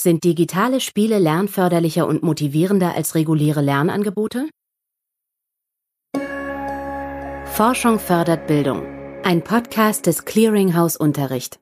[0.00, 4.48] Sind digitale Spiele lernförderlicher und motivierender als reguläre Lernangebote?
[7.46, 8.86] Forschung fördert Bildung.
[9.24, 11.58] Ein Podcast des Clearinghouse Unterricht.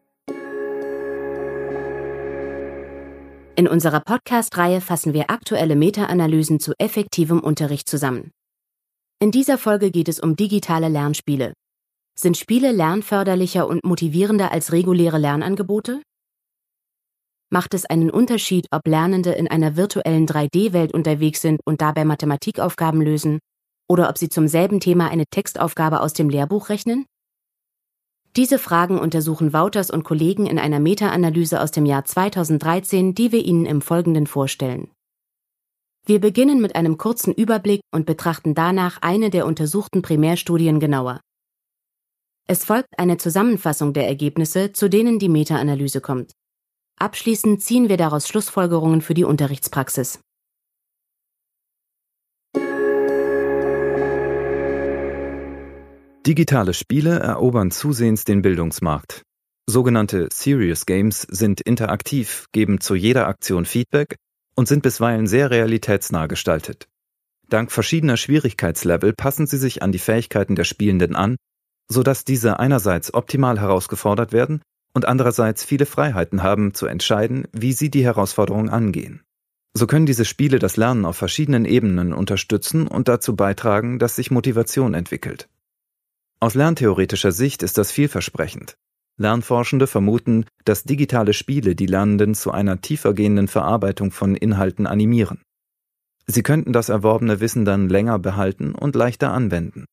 [3.56, 8.32] In unserer Podcast-Reihe fassen wir aktuelle Meta-Analysen zu effektivem Unterricht zusammen.
[9.18, 11.54] In dieser Folge geht es um digitale Lernspiele.
[12.18, 16.02] Sind Spiele lernförderlicher und motivierender als reguläre Lernangebote?
[17.50, 23.00] Macht es einen Unterschied, ob Lernende in einer virtuellen 3D-Welt unterwegs sind und dabei Mathematikaufgaben
[23.00, 23.38] lösen,
[23.88, 27.06] oder ob sie zum selben Thema eine Textaufgabe aus dem Lehrbuch rechnen?
[28.36, 33.42] Diese Fragen untersuchen Wouters und Kollegen in einer Meta-Analyse aus dem Jahr 2013, die wir
[33.44, 34.90] Ihnen im Folgenden vorstellen.
[36.04, 41.20] Wir beginnen mit einem kurzen Überblick und betrachten danach eine der untersuchten Primärstudien genauer.
[42.46, 46.32] Es folgt eine Zusammenfassung der Ergebnisse, zu denen die Meta-Analyse kommt.
[46.98, 50.18] Abschließend ziehen wir daraus Schlussfolgerungen für die Unterrichtspraxis.
[56.26, 59.22] Digitale Spiele erobern zusehends den Bildungsmarkt.
[59.68, 64.16] Sogenannte Serious Games sind interaktiv, geben zu jeder Aktion Feedback
[64.56, 66.88] und sind bisweilen sehr realitätsnah gestaltet.
[67.48, 71.36] Dank verschiedener Schwierigkeitslevel passen sie sich an die Fähigkeiten der Spielenden an,
[71.88, 74.62] sodass diese einerseits optimal herausgefordert werden
[74.96, 79.20] und andererseits viele Freiheiten haben, zu entscheiden, wie sie die Herausforderung angehen.
[79.74, 84.30] So können diese Spiele das Lernen auf verschiedenen Ebenen unterstützen und dazu beitragen, dass sich
[84.30, 85.50] Motivation entwickelt.
[86.40, 88.78] Aus lerntheoretischer Sicht ist das vielversprechend.
[89.18, 95.42] Lernforschende vermuten, dass digitale Spiele die Lernenden zu einer tiefergehenden Verarbeitung von Inhalten animieren.
[96.26, 99.84] Sie könnten das erworbene Wissen dann länger behalten und leichter anwenden.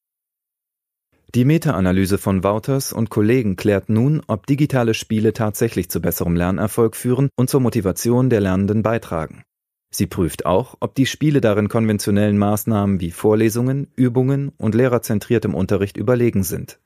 [1.35, 6.95] Die Meta-Analyse von Wouters und Kollegen klärt nun, ob digitale Spiele tatsächlich zu besserem Lernerfolg
[6.95, 9.41] führen und zur Motivation der Lernenden beitragen.
[9.89, 15.97] Sie prüft auch, ob die Spiele darin konventionellen Maßnahmen wie Vorlesungen, Übungen und lehrerzentriertem Unterricht
[15.97, 16.79] überlegen sind.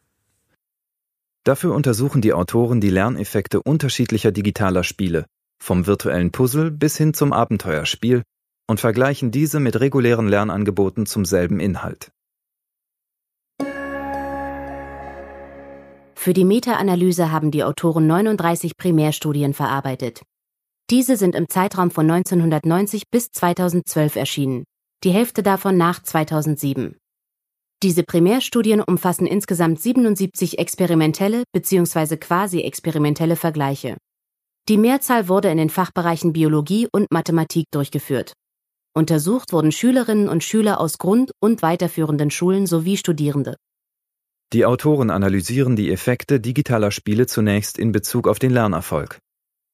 [1.44, 5.26] Dafür untersuchen die Autoren die Lerneffekte unterschiedlicher digitaler Spiele,
[5.62, 8.24] vom virtuellen Puzzle bis hin zum Abenteuerspiel,
[8.66, 12.12] und vergleichen diese mit regulären Lernangeboten zum selben Inhalt.
[16.20, 20.24] Für die Meta-Analyse haben die Autoren 39 Primärstudien verarbeitet.
[20.90, 24.64] Diese sind im Zeitraum von 1990 bis 2012 erschienen,
[25.04, 26.98] die Hälfte davon nach 2007.
[27.84, 32.18] Diese Primärstudien umfassen insgesamt 77 experimentelle bzw.
[32.18, 33.96] quasi-experimentelle Vergleiche.
[34.68, 38.34] Die Mehrzahl wurde in den Fachbereichen Biologie und Mathematik durchgeführt.
[38.96, 43.56] Untersucht wurden Schülerinnen und Schüler aus Grund- und weiterführenden Schulen sowie Studierende.
[44.54, 49.20] Die Autoren analysieren die Effekte digitaler Spiele zunächst in Bezug auf den Lernerfolg.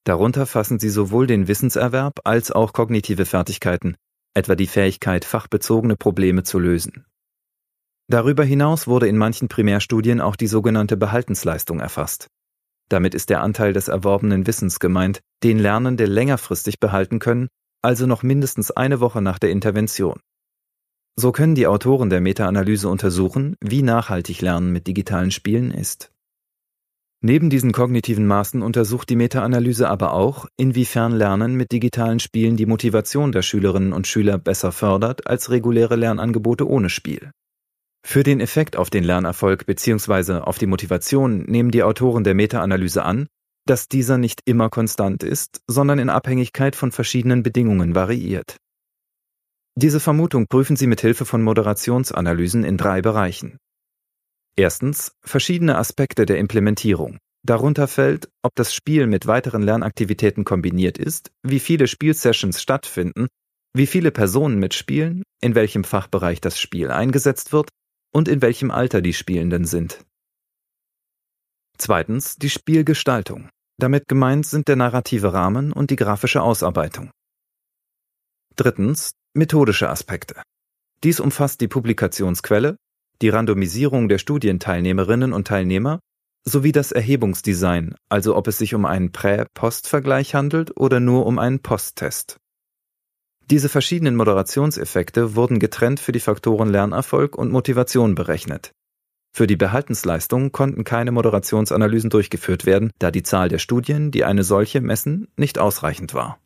[0.04, 3.96] Darunter fassen sie sowohl den Wissenserwerb als auch kognitive Fertigkeiten,
[4.34, 7.06] etwa die Fähigkeit, fachbezogene Probleme zu lösen.
[8.10, 12.28] Darüber hinaus wurde in manchen Primärstudien auch die sogenannte Behaltensleistung erfasst.
[12.90, 17.48] Damit ist der Anteil des erworbenen Wissens gemeint, den Lernende längerfristig behalten können,
[17.82, 20.20] also noch mindestens eine Woche nach der Intervention.
[21.16, 26.12] So können die Autoren der Meta-Analyse untersuchen, wie nachhaltig Lernen mit digitalen Spielen ist.
[27.22, 32.66] Neben diesen kognitiven Maßen untersucht die Meta-Analyse aber auch, inwiefern Lernen mit digitalen Spielen die
[32.66, 37.32] Motivation der Schülerinnen und Schüler besser fördert als reguläre Lernangebote ohne Spiel.
[38.06, 40.40] Für den Effekt auf den Lernerfolg bzw.
[40.40, 43.28] auf die Motivation nehmen die Autoren der Meta-Analyse an,
[43.66, 48.58] dass dieser nicht immer konstant ist, sondern in Abhängigkeit von verschiedenen Bedingungen variiert.
[49.76, 53.58] Diese Vermutung prüfen sie mit Hilfe von Moderationsanalysen in drei Bereichen.
[54.56, 57.18] Erstens verschiedene Aspekte der Implementierung.
[57.46, 63.28] Darunter fällt, ob das Spiel mit weiteren Lernaktivitäten kombiniert ist, wie viele Spielsessions stattfinden,
[63.74, 67.70] wie viele Personen mitspielen, in welchem Fachbereich das Spiel eingesetzt wird
[68.14, 70.06] und in welchem Alter die Spielenden sind.
[71.78, 73.50] Zweitens die Spielgestaltung.
[73.80, 77.10] Damit gemeint sind der narrative Rahmen und die grafische Ausarbeitung.
[78.56, 80.36] Drittens Methodische Aspekte.
[81.04, 82.78] Dies umfasst die Publikationsquelle,
[83.20, 86.00] die Randomisierung der Studienteilnehmerinnen und Teilnehmer
[86.46, 91.62] sowie das Erhebungsdesign, also ob es sich um einen Prä-Post-Vergleich handelt oder nur um einen
[91.62, 92.38] Post-Test.
[93.50, 98.72] Diese verschiedenen Moderationseffekte wurden getrennt für die Faktoren Lernerfolg und Motivation berechnet.
[99.36, 104.44] Für die Behaltensleistung konnten keine Moderationsanalysen durchgeführt werden, da die Zahl der Studien, die eine
[104.44, 106.43] solche messen, nicht ausreichend war.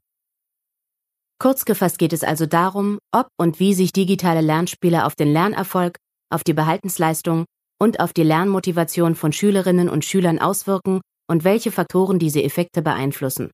[1.39, 5.97] Kurz gefasst geht es also darum, ob und wie sich digitale Lernspiele auf den Lernerfolg,
[6.33, 7.45] auf die Behaltensleistung
[7.79, 10.99] und auf die Lernmotivation von Schülerinnen und Schülern auswirken
[11.29, 13.51] und welche Faktoren diese Effekte beeinflussen.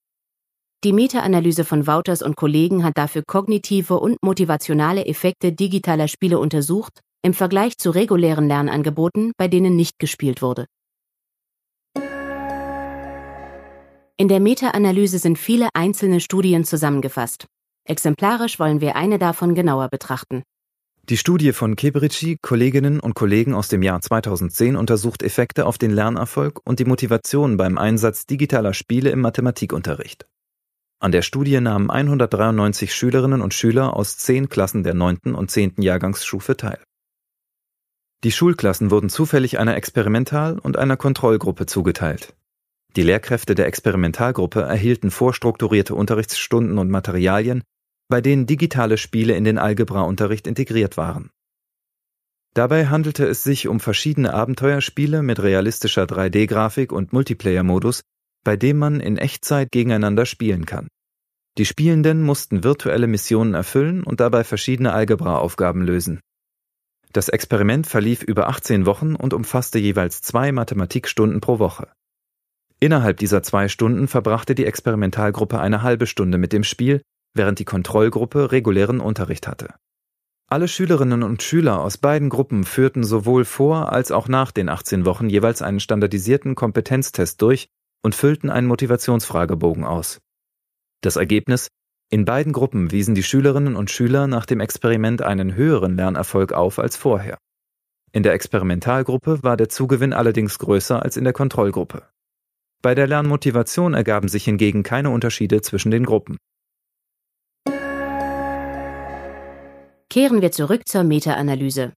[0.85, 7.01] Die Meta-Analyse von Wouters und Kollegen hat dafür kognitive und motivationale Effekte digitaler Spiele untersucht
[7.21, 10.65] im Vergleich zu regulären Lernangeboten, bei denen nicht gespielt wurde.
[14.17, 17.45] In der Meta-Analyse sind viele einzelne Studien zusammengefasst.
[17.85, 20.43] Exemplarisch wollen wir eine davon genauer betrachten.
[21.09, 25.91] Die Studie von Kebrici, Kolleginnen und Kollegen aus dem Jahr 2010 untersucht Effekte auf den
[25.91, 30.25] Lernerfolg und die Motivation beim Einsatz digitaler Spiele im Mathematikunterricht.
[31.01, 35.35] An der Studie nahmen 193 Schülerinnen und Schüler aus zehn Klassen der 9.
[35.35, 35.73] und 10.
[35.79, 36.81] Jahrgangsstufe teil.
[38.23, 42.33] Die Schulklassen wurden zufällig einer Experimental- und einer Kontrollgruppe zugeteilt.
[42.95, 47.63] Die Lehrkräfte der Experimentalgruppe erhielten vorstrukturierte Unterrichtsstunden und Materialien,
[48.13, 51.31] bei denen digitale Spiele in den Algebra-Unterricht integriert waren.
[52.53, 58.01] Dabei handelte es sich um verschiedene Abenteuerspiele mit realistischer 3D-Grafik und Multiplayer-Modus,
[58.43, 60.89] bei dem man in Echtzeit gegeneinander spielen kann.
[61.57, 66.19] Die Spielenden mussten virtuelle Missionen erfüllen und dabei verschiedene Algebra-Aufgaben lösen.
[67.13, 71.91] Das Experiment verlief über 18 Wochen und umfasste jeweils zwei Mathematikstunden pro Woche.
[72.79, 77.01] Innerhalb dieser zwei Stunden verbrachte die Experimentalgruppe eine halbe Stunde mit dem Spiel,
[77.33, 79.73] während die Kontrollgruppe regulären Unterricht hatte.
[80.47, 85.05] Alle Schülerinnen und Schüler aus beiden Gruppen führten sowohl vor als auch nach den 18
[85.05, 87.67] Wochen jeweils einen standardisierten Kompetenztest durch
[88.03, 90.19] und füllten einen Motivationsfragebogen aus.
[91.01, 91.69] Das Ergebnis
[92.11, 96.77] in beiden Gruppen wiesen die Schülerinnen und Schüler nach dem Experiment einen höheren Lernerfolg auf
[96.77, 97.39] als vorher.
[98.11, 102.07] In der Experimentalgruppe war der Zugewinn allerdings größer als in der Kontrollgruppe.
[102.83, 106.37] Bei der Lernmotivation ergaben sich hingegen keine Unterschiede zwischen den Gruppen.
[110.13, 111.91] Kehren wir zurück zur Meta-Analyse.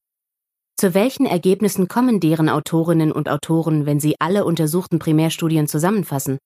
[0.80, 6.38] Zu welchen Ergebnissen kommen deren Autorinnen und Autoren, wenn sie alle untersuchten Primärstudien zusammenfassen?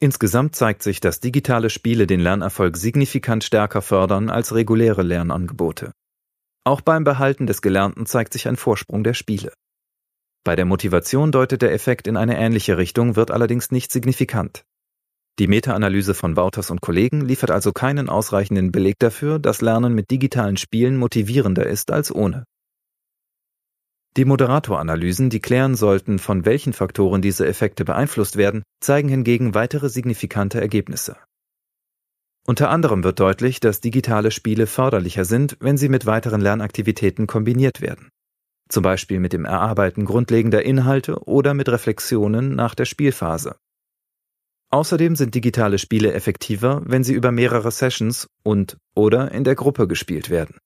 [0.00, 5.92] Insgesamt zeigt sich, dass digitale Spiele den Lernerfolg signifikant stärker fördern als reguläre Lernangebote.
[6.64, 9.52] Auch beim Behalten des Gelernten zeigt sich ein Vorsprung der Spiele.
[10.42, 14.64] Bei der Motivation deutet der Effekt in eine ähnliche Richtung, wird allerdings nicht signifikant.
[15.38, 20.10] Die Meta-Analyse von Wouters und Kollegen liefert also keinen ausreichenden Beleg dafür, dass Lernen mit
[20.10, 22.44] digitalen Spielen motivierender ist als ohne.
[24.18, 29.88] Die Moderatoranalysen, die klären sollten, von welchen Faktoren diese Effekte beeinflusst werden, zeigen hingegen weitere
[29.88, 31.16] signifikante Ergebnisse.
[32.46, 37.80] Unter anderem wird deutlich, dass digitale Spiele förderlicher sind, wenn sie mit weiteren Lernaktivitäten kombiniert
[37.80, 38.10] werden
[38.72, 43.56] zum Beispiel mit dem Erarbeiten grundlegender Inhalte oder mit Reflexionen nach der Spielphase.
[44.72, 49.86] Außerdem sind digitale Spiele effektiver, wenn sie über mehrere Sessions und oder in der Gruppe
[49.86, 50.56] gespielt werden.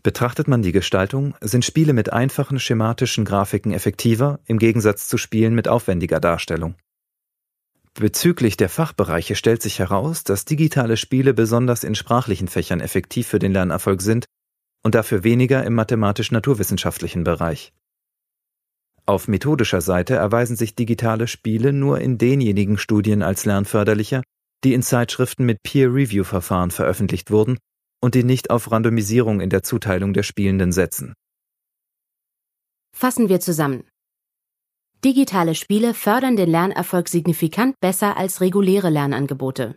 [0.00, 5.56] Betrachtet man die Gestaltung, sind Spiele mit einfachen schematischen Grafiken effektiver im Gegensatz zu Spielen
[5.56, 6.76] mit aufwendiger Darstellung.
[7.94, 13.40] Bezüglich der Fachbereiche stellt sich heraus, dass digitale Spiele besonders in sprachlichen Fächern effektiv für
[13.40, 14.26] den Lernerfolg sind
[14.84, 17.72] und dafür weniger im mathematisch-naturwissenschaftlichen Bereich.
[19.06, 24.22] Auf methodischer Seite erweisen sich digitale Spiele nur in denjenigen Studien als lernförderlicher,
[24.64, 27.56] die in Zeitschriften mit Peer-Review-Verfahren veröffentlicht wurden
[28.02, 31.14] und die nicht auf Randomisierung in der Zuteilung der Spielenden setzen.
[32.92, 33.84] Fassen wir zusammen.
[35.04, 39.76] Digitale Spiele fördern den Lernerfolg signifikant besser als reguläre Lernangebote.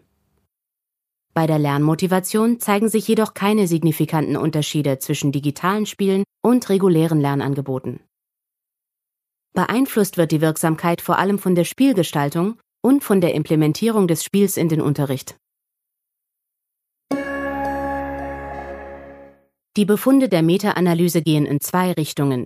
[1.35, 7.99] Bei der Lernmotivation zeigen sich jedoch keine signifikanten Unterschiede zwischen digitalen Spielen und regulären Lernangeboten.
[9.53, 14.57] Beeinflusst wird die Wirksamkeit vor allem von der Spielgestaltung und von der Implementierung des Spiels
[14.57, 15.35] in den Unterricht.
[19.77, 22.45] Die Befunde der Meta-Analyse gehen in zwei Richtungen.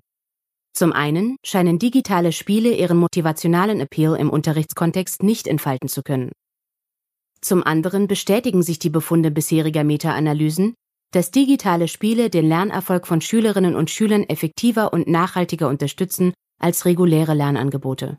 [0.76, 6.32] Zum einen scheinen digitale Spiele ihren motivationalen Appeal im Unterrichtskontext nicht entfalten zu können.
[7.42, 10.76] Zum anderen bestätigen sich die Befunde bisheriger Meta-Analysen,
[11.12, 17.34] dass digitale Spiele den Lernerfolg von Schülerinnen und Schülern effektiver und nachhaltiger unterstützen als reguläre
[17.34, 18.18] Lernangebote.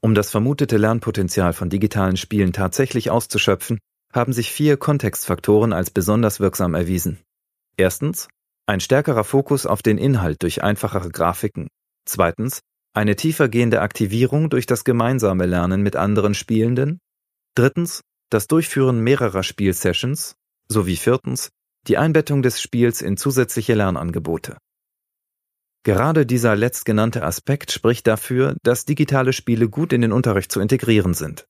[0.00, 3.78] Um das vermutete Lernpotenzial von digitalen Spielen tatsächlich auszuschöpfen,
[4.12, 7.20] haben sich vier Kontextfaktoren als besonders wirksam erwiesen.
[7.76, 8.28] Erstens,
[8.66, 11.68] ein stärkerer Fokus auf den Inhalt durch einfachere Grafiken.
[12.06, 12.60] Zweitens,
[12.94, 17.00] eine tiefergehende Aktivierung durch das gemeinsame Lernen mit anderen Spielenden.
[17.54, 20.36] Drittens das Durchführen mehrerer Spielsessions
[20.68, 21.50] sowie viertens
[21.86, 24.56] die Einbettung des Spiels in zusätzliche Lernangebote.
[25.84, 31.14] Gerade dieser letztgenannte Aspekt spricht dafür, dass digitale Spiele gut in den Unterricht zu integrieren
[31.14, 31.46] sind.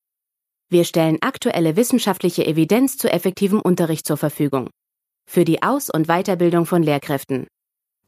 [0.69, 4.69] Wir stellen aktuelle wissenschaftliche Evidenz zu effektivem Unterricht zur Verfügung.
[5.29, 7.47] Für die Aus- und Weiterbildung von Lehrkräften.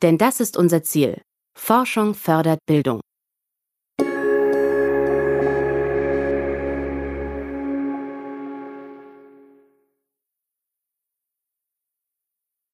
[0.02, 1.22] Denn das ist unser Ziel.
[1.58, 3.00] Forschung fördert Bildung.